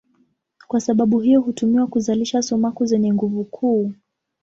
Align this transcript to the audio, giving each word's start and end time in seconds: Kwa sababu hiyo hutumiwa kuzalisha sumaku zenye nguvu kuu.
Kwa 0.67 0.81
sababu 0.81 1.19
hiyo 1.19 1.41
hutumiwa 1.41 1.87
kuzalisha 1.87 2.41
sumaku 2.41 2.85
zenye 2.85 3.13
nguvu 3.13 3.43
kuu. 3.45 3.93